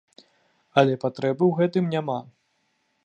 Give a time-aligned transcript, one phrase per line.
[0.81, 2.17] Але патрэбы ў гэтым няма.